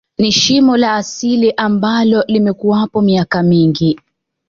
Ni 0.17 0.31
shimo 0.31 0.77
la 0.77 0.95
asili 0.95 1.53
ambalo 1.57 2.23
limekuwapo 2.27 3.01
miaka 3.01 3.43
mingi 3.43 3.99